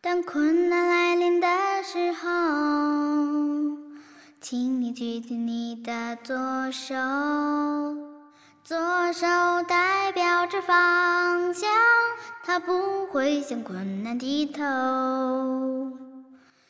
[0.00, 1.48] 当困难来临的
[1.82, 2.28] 时候，
[4.40, 6.36] 请你举起你的左
[6.70, 6.94] 手，
[8.62, 9.26] 左手
[9.66, 11.68] 代表着方向，
[12.44, 14.62] 它不会向困难低头。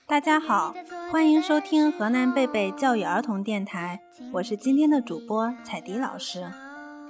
[0.07, 0.75] 大家好，
[1.11, 4.01] 欢迎收听河南贝贝教育儿童电台，
[4.33, 6.51] 我是今天的主播彩迪老师。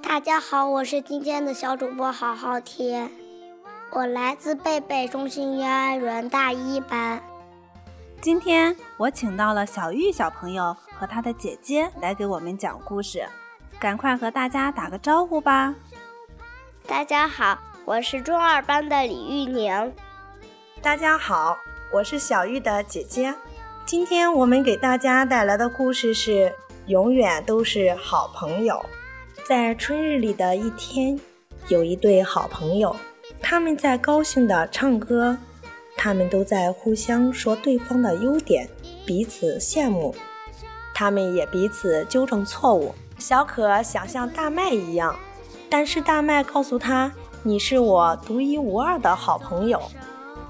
[0.03, 3.09] 大家好，我是今天的小主播好好天。
[3.91, 7.19] 我来自贝贝中心幼儿园大一班。
[8.21, 13.27] 今天我请到了小玉小朋友和他的姐姐来给我们讲故事，
[13.79, 15.73] 赶快和大家打个招呼吧。
[16.85, 19.93] 大家好，我是中二班的李玉宁。
[20.83, 21.57] 大家好，
[21.91, 23.33] 我是小玉的姐姐。
[23.87, 26.31] 今天我们给大家带来的故事是
[26.85, 28.75] 《永远都是好朋友》。
[29.47, 31.19] 在春日里的一天，
[31.69, 32.95] 有一对好朋友。
[33.49, 35.35] 他们在高兴地唱歌，
[35.97, 38.69] 他们都在互相说对方的优点，
[39.07, 40.13] 彼此羡慕。
[40.93, 42.93] 他们也彼此纠正错误。
[43.17, 45.15] 小可想像大麦一样，
[45.67, 49.81] 但是大麦告诉他：“你是我独一无二的好朋友。”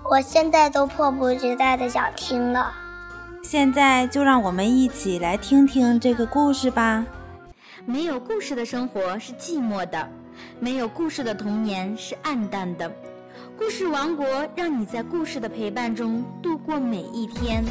[0.03, 2.73] 我现在都迫不及待地想听了。
[3.41, 7.05] 现在就让我们一起来听听这个故事吧。
[7.85, 10.05] 没有故事的生活是寂寞的。
[10.59, 12.91] 没有故事的童年是暗淡的，
[13.57, 17.63] 故事王国让你在故事的陪伴中度过每一天。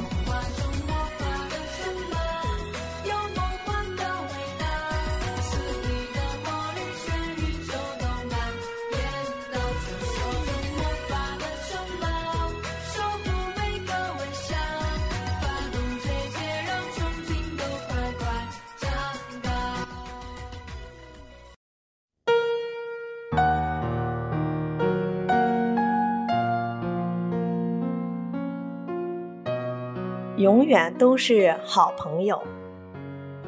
[30.39, 32.41] 永远都是好朋友。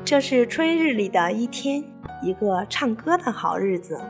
[0.05, 1.85] 这是春日里的一天，
[2.21, 4.01] 一个唱歌的好日子。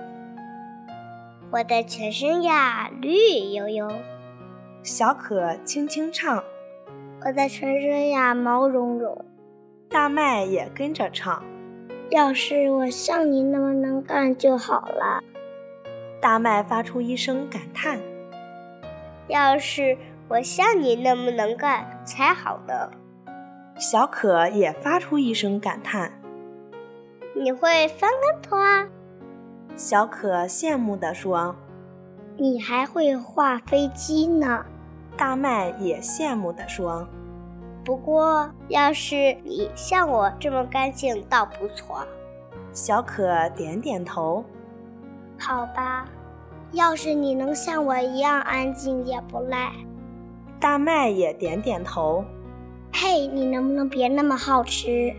[1.51, 3.93] 我的全身呀绿油油，
[4.83, 6.43] 小可轻轻唱。
[7.23, 9.27] 我的全身呀毛茸茸，
[9.91, 11.45] 大麦也跟着唱。
[12.09, 15.23] 要是我像你那么能干就好了。
[16.19, 18.01] 大麦发出一声感叹。
[19.29, 19.99] 要是。
[20.31, 22.89] 我像你那么能干才好呢。
[23.77, 26.13] 小可也发出一声感叹。
[27.35, 28.87] 你会翻跟头啊？
[29.75, 31.57] 小可羡慕地说。
[32.37, 34.65] 你还会画飞机呢。
[35.17, 37.05] 大麦也羡慕地说。
[37.85, 42.07] 不过，要是你像我这么干净，倒不错。
[42.73, 44.45] 小可点点头。
[45.41, 46.07] 好吧，
[46.71, 49.73] 要是你能像我一样安静，也不赖。
[50.61, 52.23] 大麦也点点头。
[52.93, 55.15] 嘿，你能不能别那么好吃？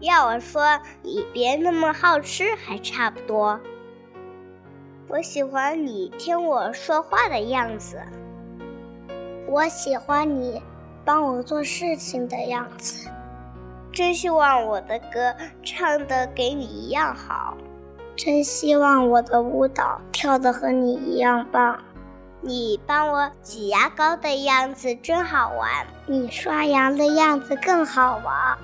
[0.00, 3.60] 要我说，你别那么好吃还差不多。
[5.08, 8.00] 我喜欢你听我说话的样子。
[9.46, 10.62] 我喜欢你
[11.04, 13.10] 帮我做事情的样子。
[13.92, 17.58] 真希望我的歌唱的给你一样好。
[18.16, 21.78] 真希望我的舞蹈跳的和你一样棒。
[22.42, 28.56] 你帮我挤牙膏的样子真好玩，你刷牙的样子更好玩。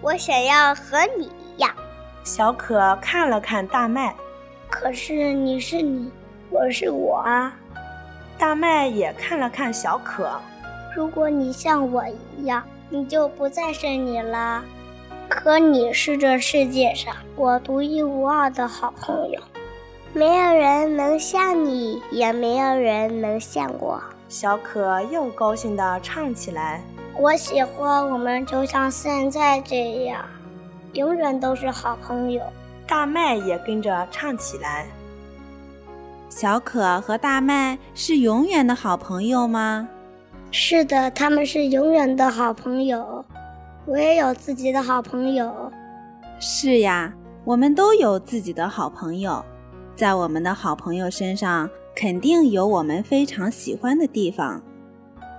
[0.00, 1.74] 我想要和你一样。
[2.22, 4.14] 小可看了看大麦，
[4.68, 6.08] 可是你是你，
[6.50, 7.52] 我是我啊。
[8.38, 10.30] 大麦也看了看小可，
[10.94, 12.04] 如果你像我
[12.38, 14.62] 一样，你就不再是你了。
[15.28, 19.40] 可你是这世界上我独一无二的好朋友。
[20.12, 24.02] 没有人能像你，也没有人能像我。
[24.28, 26.82] 小可又高兴地唱起来。
[27.16, 30.24] 我喜欢我们，就像现在这样，
[30.94, 32.42] 永远都是好朋友。
[32.88, 34.86] 大麦也跟着唱起来。
[36.28, 39.88] 小可和大麦是永远的好朋友吗？
[40.50, 43.24] 是的，他们是永远的好朋友。
[43.86, 45.52] 我也有自己的好朋友。
[46.40, 47.12] 是呀，
[47.44, 49.44] 我们都有自己的好朋友。
[50.00, 54.62] 在我们的好朋友身上，肯定有我们非常喜欢的地方。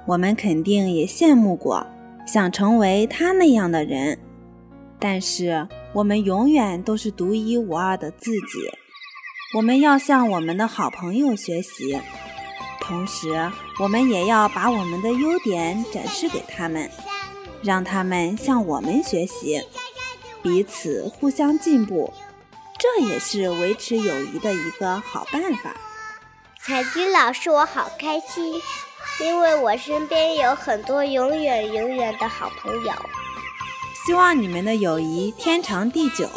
[0.05, 1.83] 我们肯定也羡慕过，
[2.27, 4.19] 想成为他那样的人。
[4.99, 8.39] 但是，我们永远都是独一无二的自己。
[9.55, 11.99] 我们要向我们的好朋友学习，
[12.79, 13.29] 同时，
[13.79, 16.87] 我们也要把我们的优点展示给他们，
[17.63, 19.59] 让他们向我们学习，
[20.43, 22.13] 彼此互相进步。
[22.81, 25.75] 这也是维持友谊的一个好办法。
[26.59, 28.59] 彩军老师，我好开心，
[29.19, 32.91] 因为我身边有很多永远永远的好朋友。
[34.03, 36.27] 希望你们的友谊天长地久。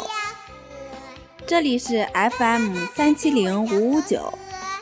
[1.47, 2.07] 这里是
[2.37, 4.31] FM 三七零五五九，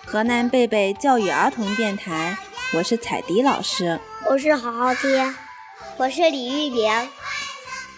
[0.06, 2.38] 河南贝贝教育儿童电台，
[2.74, 3.98] 我是彩迪老师，
[4.30, 5.34] 我是好好听，
[5.96, 7.10] 我是李玉玲，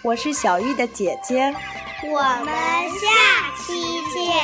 [0.02, 1.52] 我是小玉的姐姐，
[2.02, 2.54] 我们
[3.00, 3.06] 下
[3.56, 4.35] 期见。